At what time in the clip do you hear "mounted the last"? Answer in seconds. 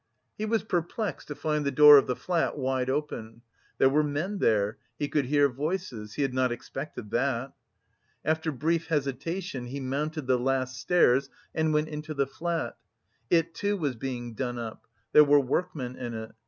9.79-10.75